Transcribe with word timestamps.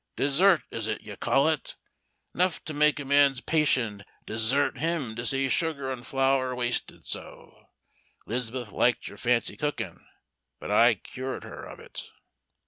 "Dessert 0.15 0.63
is 0.71 0.87
it, 0.87 1.01
you 1.03 1.15
call 1.15 1.47
it? 1.47 1.75
'Nuff 2.33 2.65
to 2.65 2.73
make 2.73 2.99
a 2.99 3.05
man's 3.05 3.39
patience 3.39 4.01
desert 4.25 4.79
him 4.79 5.15
to 5.15 5.27
see 5.27 5.47
sugar 5.47 5.91
and 5.91 6.03
flour 6.07 6.55
wasted 6.55 7.05
so. 7.05 7.67
'Liz'beth 8.25 8.71
liked 8.71 9.07
your 9.07 9.19
fancy 9.19 9.55
cooking, 9.55 10.03
but 10.59 10.71
I 10.71 10.95
cured 10.95 11.43
her 11.43 11.63
of 11.65 11.79
it." 11.79 12.01